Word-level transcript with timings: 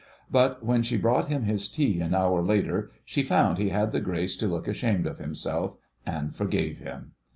But 0.31 0.65
when 0.65 0.81
she 0.81 0.97
brought 0.97 1.27
him 1.27 1.43
his 1.43 1.69
tea 1.69 1.99
an 2.01 2.15
hour 2.15 2.41
later 2.41 2.89
she 3.05 3.21
found 3.21 3.59
he 3.59 3.69
had 3.69 3.91
the 3.91 3.99
grace 4.01 4.35
to 4.37 4.47
look 4.47 4.67
ashamed 4.67 5.05
of 5.05 5.19
himself, 5.19 5.77
and 6.07 6.33
forgave 6.33 6.79
him. 6.79 7.11